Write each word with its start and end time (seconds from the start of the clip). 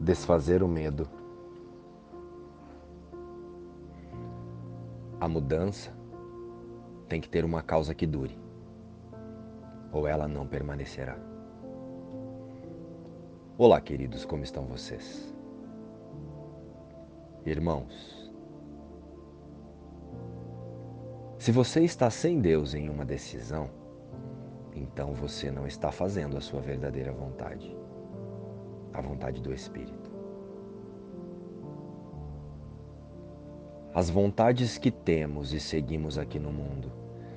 desfazer 0.00 0.62
o 0.62 0.68
medo. 0.68 1.06
A 5.20 5.28
mudança 5.28 5.92
tem 7.06 7.20
que 7.20 7.28
ter 7.28 7.44
uma 7.44 7.60
causa 7.60 7.94
que 7.94 8.06
dure, 8.06 8.38
ou 9.92 10.08
ela 10.08 10.26
não 10.26 10.46
permanecerá. 10.46 11.18
Olá, 13.58 13.78
queridos, 13.78 14.24
como 14.24 14.42
estão 14.42 14.64
vocês? 14.64 15.34
Irmãos, 17.44 18.32
se 21.38 21.52
você 21.52 21.82
está 21.82 22.08
sem 22.08 22.40
Deus 22.40 22.72
em 22.72 22.88
uma 22.88 23.04
decisão, 23.04 23.68
então 24.74 25.12
você 25.12 25.50
não 25.50 25.66
está 25.66 25.92
fazendo 25.92 26.38
a 26.38 26.40
sua 26.40 26.62
verdadeira 26.62 27.12
vontade 27.12 27.76
a 28.92 29.00
vontade 29.00 29.40
do 29.40 29.52
Espírito. 29.52 30.10
As 33.92 34.08
vontades 34.08 34.78
que 34.78 34.90
temos 34.90 35.52
e 35.52 35.58
seguimos 35.58 36.16
aqui 36.16 36.38
no 36.38 36.52
mundo 36.52 36.92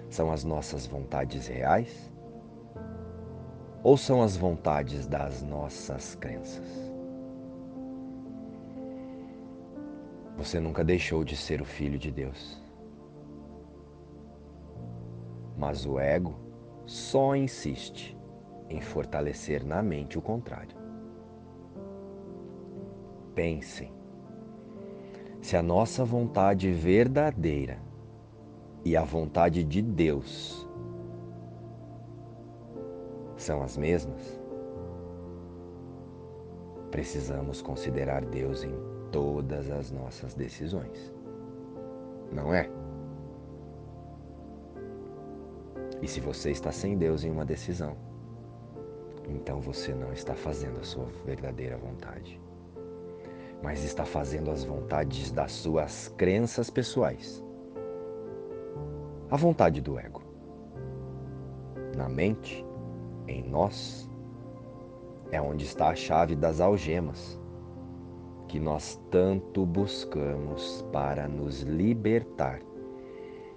são 0.09 0.31
as 0.31 0.43
nossas 0.43 0.85
vontades 0.85 1.48
reais 1.48 2.12
ou 3.81 3.98
são 3.98 4.21
as 4.21 4.38
vontades 4.38 5.07
das 5.07 5.41
nossas 5.41 6.16
crenças? 6.16 6.93
Você 10.38 10.59
nunca 10.59 10.84
deixou 10.84 11.23
de 11.23 11.35
ser 11.35 11.62
o 11.62 11.65
filho 11.65 11.98
de 11.98 12.12
Deus. 12.12 12.62
Mas 15.57 15.85
o 15.85 15.99
ego 15.99 16.35
só 16.85 17.35
insiste 17.35 18.17
em 18.70 18.79
fortalecer 18.79 19.65
na 19.65 19.82
mente 19.82 20.17
o 20.17 20.21
contrário 20.21 20.82
pensem. 23.35 23.91
Se 25.41 25.57
a 25.57 25.62
nossa 25.62 26.05
vontade 26.05 26.71
verdadeira 26.71 27.77
e 28.85 28.95
a 28.95 29.03
vontade 29.03 29.63
de 29.63 29.81
Deus 29.81 30.67
são 33.35 33.61
as 33.61 33.76
mesmas, 33.77 34.39
precisamos 36.91 37.61
considerar 37.61 38.23
Deus 38.23 38.63
em 38.63 38.73
todas 39.11 39.70
as 39.70 39.91
nossas 39.91 40.34
decisões. 40.34 41.13
Não 42.31 42.54
é? 42.54 42.70
E 46.01 46.07
se 46.07 46.20
você 46.20 46.51
está 46.51 46.71
sem 46.71 46.98
Deus 46.98 47.23
em 47.23 47.31
uma 47.31 47.45
decisão, 47.45 47.95
então 49.27 49.59
você 49.59 49.93
não 49.93 50.11
está 50.11 50.35
fazendo 50.35 50.79
a 50.79 50.84
sua 50.84 51.05
verdadeira 51.26 51.77
vontade 51.77 52.41
mas 53.64 53.82
está 53.86 54.04
fazendo 54.04 54.52
as 54.52 54.66
vontades 54.66 55.32
das 55.32 55.54
suas 55.54 56.10
crenças 56.18 56.70
pessoais. 56.70 57.42
A 59.32 59.38
vontade 59.38 59.80
do 59.80 59.98
ego. 59.98 60.22
Na 61.96 62.10
mente, 62.10 62.66
em 63.26 63.41
nós, 63.41 64.09
é 65.31 65.41
onde 65.41 65.64
está 65.64 65.88
a 65.88 65.96
chave 65.96 66.36
das 66.36 66.59
algemas 66.59 67.40
que 68.50 68.59
nós 68.59 69.02
tanto 69.09 69.66
buscamos 69.66 70.86
para 70.91 71.25
nos 71.28 71.62
libertar 71.62 72.59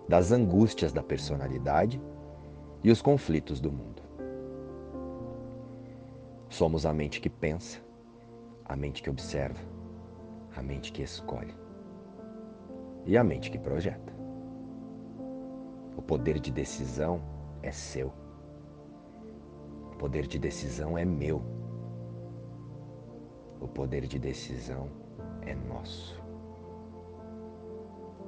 das 0.08 0.30
angústias 0.30 0.92
da 0.92 1.02
personalidade 1.02 2.00
e 2.84 2.92
os 2.92 3.02
conflitos 3.02 3.60
do 3.60 3.72
mundo. 3.72 4.02
Somos 6.48 6.86
a 6.86 6.92
mente 6.92 7.20
que 7.20 7.28
pensa, 7.28 7.80
a 8.64 8.76
mente 8.76 9.02
que 9.02 9.10
observa, 9.10 9.58
a 10.56 10.62
mente 10.62 10.90
que 10.90 11.02
escolhe 11.02 11.54
e 13.04 13.16
a 13.16 13.22
mente 13.22 13.50
que 13.50 13.58
projeta. 13.58 14.12
O 15.96 16.02
poder 16.02 16.40
de 16.40 16.50
decisão 16.50 17.20
é 17.62 17.70
seu. 17.70 18.12
O 19.92 19.96
poder 19.96 20.26
de 20.26 20.38
decisão 20.38 20.98
é 20.98 21.04
meu. 21.04 21.42
O 23.60 23.68
poder 23.68 24.06
de 24.06 24.18
decisão 24.18 24.88
é 25.42 25.54
nosso. 25.54 26.20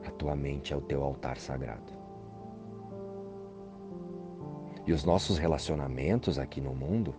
A 0.07 0.11
tua 0.13 0.37
mente 0.37 0.73
é 0.73 0.77
o 0.77 0.81
teu 0.81 1.03
altar 1.03 1.39
sagrado. 1.39 1.93
E 4.87 4.93
os 4.93 5.05
nossos 5.05 5.37
relacionamentos 5.37 6.39
aqui 6.39 6.61
no 6.61 6.75
mundo 6.75 7.15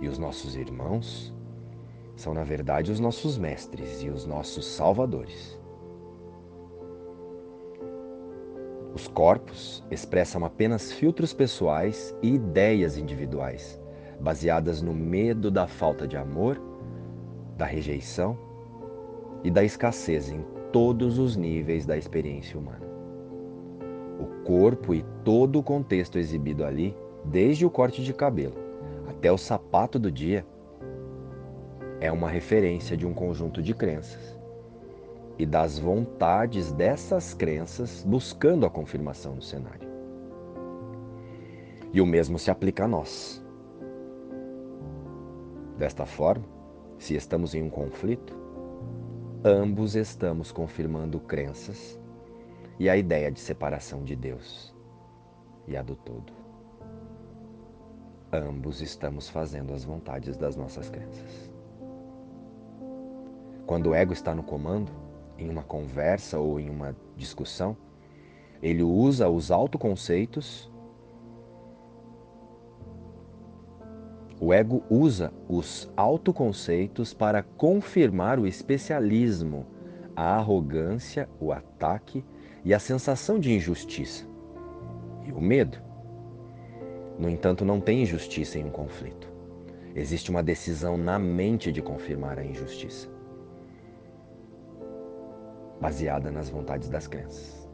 e 0.00 0.06
os 0.06 0.18
nossos 0.18 0.54
irmãos 0.54 1.34
são, 2.18 2.34
na 2.34 2.42
verdade, 2.42 2.90
os 2.90 2.98
nossos 2.98 3.38
mestres 3.38 4.02
e 4.02 4.08
os 4.08 4.26
nossos 4.26 4.66
salvadores. 4.66 5.56
Os 8.92 9.06
corpos 9.06 9.84
expressam 9.88 10.44
apenas 10.44 10.90
filtros 10.90 11.32
pessoais 11.32 12.12
e 12.20 12.34
ideias 12.34 12.98
individuais, 12.98 13.80
baseadas 14.18 14.82
no 14.82 14.92
medo 14.92 15.48
da 15.48 15.68
falta 15.68 16.08
de 16.08 16.16
amor, 16.16 16.60
da 17.56 17.64
rejeição 17.64 18.36
e 19.44 19.50
da 19.50 19.62
escassez 19.62 20.28
em 20.28 20.44
todos 20.72 21.20
os 21.20 21.36
níveis 21.36 21.86
da 21.86 21.96
experiência 21.96 22.58
humana. 22.58 22.84
O 24.18 24.42
corpo 24.44 24.92
e 24.92 25.04
todo 25.24 25.60
o 25.60 25.62
contexto 25.62 26.18
exibido 26.18 26.64
ali, 26.64 26.96
desde 27.24 27.64
o 27.64 27.70
corte 27.70 28.02
de 28.02 28.12
cabelo 28.12 28.56
até 29.08 29.30
o 29.30 29.38
sapato 29.38 30.00
do 30.00 30.10
dia, 30.10 30.44
é 32.00 32.12
uma 32.12 32.28
referência 32.28 32.96
de 32.96 33.06
um 33.06 33.12
conjunto 33.12 33.62
de 33.62 33.74
crenças 33.74 34.36
e 35.38 35.44
das 35.46 35.78
vontades 35.78 36.72
dessas 36.72 37.34
crenças 37.34 38.04
buscando 38.04 38.66
a 38.66 38.70
confirmação 38.70 39.34
no 39.34 39.42
cenário. 39.42 39.88
E 41.92 42.00
o 42.00 42.06
mesmo 42.06 42.38
se 42.38 42.50
aplica 42.50 42.84
a 42.84 42.88
nós. 42.88 43.44
Desta 45.76 46.04
forma, 46.04 46.44
se 46.98 47.14
estamos 47.14 47.54
em 47.54 47.62
um 47.62 47.70
conflito, 47.70 48.36
ambos 49.44 49.94
estamos 49.94 50.50
confirmando 50.50 51.20
crenças 51.20 51.98
e 52.78 52.88
a 52.88 52.96
ideia 52.96 53.30
de 53.30 53.40
separação 53.40 54.04
de 54.04 54.14
Deus 54.14 54.74
e 55.66 55.76
a 55.76 55.82
do 55.82 55.94
todo. 55.94 56.32
Ambos 58.32 58.82
estamos 58.82 59.28
fazendo 59.28 59.72
as 59.72 59.84
vontades 59.84 60.36
das 60.36 60.56
nossas 60.56 60.90
crenças. 60.90 61.57
Quando 63.68 63.90
o 63.90 63.94
ego 63.94 64.14
está 64.14 64.34
no 64.34 64.42
comando, 64.42 64.90
em 65.36 65.50
uma 65.50 65.62
conversa 65.62 66.38
ou 66.38 66.58
em 66.58 66.70
uma 66.70 66.96
discussão, 67.14 67.76
ele 68.62 68.82
usa 68.82 69.28
os 69.28 69.50
autoconceitos. 69.50 70.72
O 74.40 74.54
ego 74.54 74.82
usa 74.88 75.34
os 75.46 75.86
autoconceitos 75.98 77.12
para 77.12 77.42
confirmar 77.42 78.38
o 78.38 78.46
especialismo, 78.46 79.66
a 80.16 80.36
arrogância, 80.36 81.28
o 81.38 81.52
ataque 81.52 82.24
e 82.64 82.72
a 82.72 82.78
sensação 82.78 83.38
de 83.38 83.52
injustiça. 83.52 84.24
E 85.26 85.30
o 85.30 85.42
medo. 85.42 85.76
No 87.18 87.28
entanto, 87.28 87.66
não 87.66 87.82
tem 87.82 88.00
injustiça 88.00 88.58
em 88.58 88.64
um 88.64 88.70
conflito. 88.70 89.30
Existe 89.94 90.30
uma 90.30 90.42
decisão 90.42 90.96
na 90.96 91.18
mente 91.18 91.70
de 91.70 91.82
confirmar 91.82 92.38
a 92.38 92.44
injustiça 92.44 93.17
baseada 95.80 96.30
nas 96.30 96.48
vontades 96.48 96.88
das 96.88 97.06
crenças. 97.06 97.68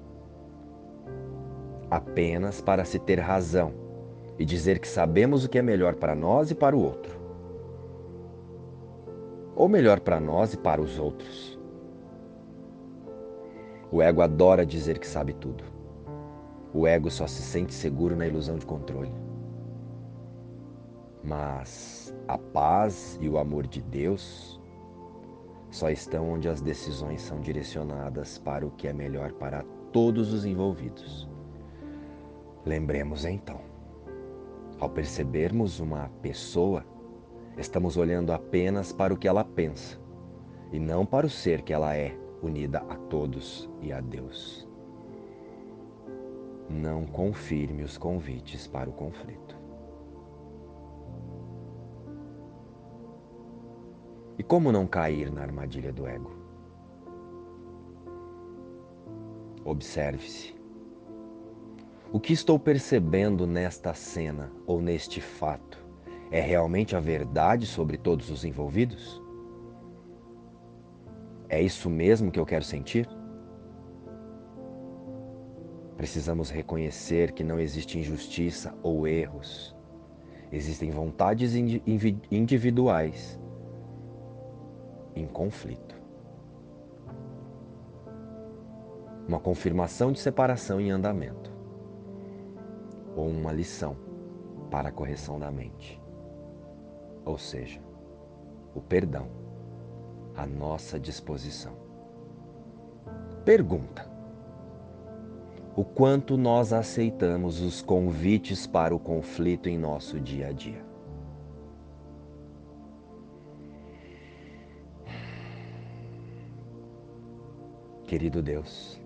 Apenas 1.90 2.60
para 2.60 2.84
se 2.84 2.98
ter 2.98 3.18
razão 3.20 3.72
e 4.38 4.44
dizer 4.44 4.78
que 4.78 4.88
sabemos 4.88 5.44
o 5.44 5.48
que 5.48 5.58
é 5.58 5.62
melhor 5.62 5.94
para 5.94 6.14
nós 6.14 6.50
e 6.50 6.54
para 6.54 6.76
o 6.76 6.82
outro. 6.82 7.18
Ou 9.54 9.68
melhor 9.68 10.00
para 10.00 10.18
nós 10.18 10.54
e 10.54 10.56
para 10.56 10.80
os 10.80 10.98
outros. 10.98 11.58
O 13.90 14.02
ego 14.02 14.22
adora 14.22 14.66
dizer 14.66 14.98
que 14.98 15.06
sabe 15.06 15.32
tudo. 15.34 15.62
O 16.72 16.86
ego 16.86 17.08
só 17.10 17.28
se 17.28 17.40
sente 17.40 17.72
seguro 17.72 18.16
na 18.16 18.26
ilusão 18.26 18.56
de 18.56 18.66
controle. 18.66 19.12
Mas 21.22 22.12
a 22.26 22.36
paz 22.36 23.16
e 23.20 23.28
o 23.28 23.38
amor 23.38 23.68
de 23.68 23.80
Deus 23.80 24.60
só 25.74 25.90
estão 25.90 26.30
onde 26.30 26.48
as 26.48 26.60
decisões 26.60 27.20
são 27.20 27.40
direcionadas 27.40 28.38
para 28.38 28.64
o 28.64 28.70
que 28.70 28.86
é 28.86 28.92
melhor 28.92 29.32
para 29.32 29.64
todos 29.92 30.32
os 30.32 30.44
envolvidos. 30.44 31.28
Lembremos 32.64 33.24
então, 33.24 33.60
ao 34.78 34.88
percebermos 34.88 35.80
uma 35.80 36.08
pessoa, 36.22 36.86
estamos 37.58 37.96
olhando 37.96 38.32
apenas 38.32 38.92
para 38.92 39.12
o 39.12 39.16
que 39.16 39.26
ela 39.26 39.42
pensa 39.42 39.98
e 40.70 40.78
não 40.78 41.04
para 41.04 41.26
o 41.26 41.30
ser 41.30 41.62
que 41.62 41.72
ela 41.72 41.96
é, 41.96 42.16
unida 42.40 42.78
a 42.88 42.94
todos 42.94 43.68
e 43.80 43.92
a 43.92 44.00
Deus. 44.00 44.68
Não 46.70 47.04
confirme 47.04 47.82
os 47.82 47.98
convites 47.98 48.68
para 48.68 48.88
o 48.88 48.92
conflito. 48.92 49.63
Como 54.46 54.70
não 54.70 54.86
cair 54.86 55.32
na 55.32 55.40
armadilha 55.40 55.90
do 55.90 56.06
ego? 56.06 56.30
Observe-se. 59.64 60.54
O 62.12 62.20
que 62.20 62.34
estou 62.34 62.58
percebendo 62.58 63.46
nesta 63.46 63.94
cena 63.94 64.52
ou 64.66 64.82
neste 64.82 65.18
fato 65.20 65.82
é 66.30 66.40
realmente 66.40 66.94
a 66.94 67.00
verdade 67.00 67.66
sobre 67.66 67.96
todos 67.96 68.28
os 68.30 68.44
envolvidos? 68.44 69.20
É 71.48 71.62
isso 71.62 71.88
mesmo 71.88 72.30
que 72.30 72.38
eu 72.38 72.44
quero 72.44 72.64
sentir? 72.64 73.08
Precisamos 75.96 76.50
reconhecer 76.50 77.32
que 77.32 77.42
não 77.42 77.58
existe 77.58 77.98
injustiça 77.98 78.74
ou 78.82 79.08
erros. 79.08 79.74
Existem 80.52 80.90
vontades 80.90 81.54
individuais 82.30 83.40
em 85.14 85.26
conflito. 85.26 85.94
Uma 89.26 89.40
confirmação 89.40 90.12
de 90.12 90.20
separação 90.20 90.80
em 90.80 90.90
andamento. 90.90 91.52
Ou 93.16 93.28
uma 93.28 93.52
lição 93.52 93.96
para 94.70 94.88
a 94.88 94.92
correção 94.92 95.38
da 95.38 95.50
mente. 95.50 96.00
Ou 97.24 97.38
seja, 97.38 97.80
o 98.74 98.80
perdão 98.80 99.28
à 100.36 100.46
nossa 100.46 100.98
disposição. 100.98 101.72
Pergunta: 103.44 104.10
O 105.76 105.84
quanto 105.84 106.36
nós 106.36 106.72
aceitamos 106.72 107.60
os 107.60 107.80
convites 107.80 108.66
para 108.66 108.94
o 108.94 108.98
conflito 108.98 109.68
em 109.68 109.78
nosso 109.78 110.20
dia 110.20 110.48
a 110.48 110.52
dia? 110.52 110.93
Querido 118.06 118.42
Deus, 118.42 119.00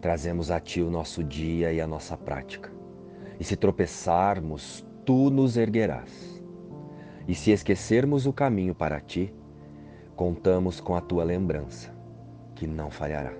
trazemos 0.00 0.50
a 0.50 0.58
Ti 0.58 0.82
o 0.82 0.90
nosso 0.90 1.22
dia 1.22 1.72
e 1.72 1.80
a 1.80 1.86
nossa 1.86 2.16
prática. 2.16 2.70
E 3.38 3.44
se 3.44 3.56
tropeçarmos, 3.56 4.84
Tu 5.04 5.30
nos 5.30 5.56
erguerás. 5.56 6.42
E 7.28 7.34
se 7.34 7.52
esquecermos 7.52 8.26
o 8.26 8.32
caminho 8.32 8.74
para 8.74 9.00
Ti, 9.00 9.32
contamos 10.16 10.80
com 10.80 10.96
a 10.96 11.00
Tua 11.00 11.22
lembrança, 11.22 11.94
que 12.56 12.66
não 12.66 12.90
falhará. 12.90 13.32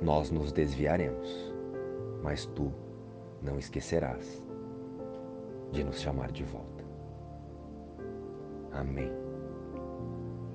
Nós 0.00 0.30
nos 0.30 0.50
desviaremos, 0.50 1.54
mas 2.22 2.46
Tu 2.46 2.72
não 3.42 3.58
esquecerás 3.58 4.42
de 5.72 5.84
nos 5.84 6.00
chamar 6.00 6.32
de 6.32 6.42
volta. 6.42 6.84
Amém 8.72 9.25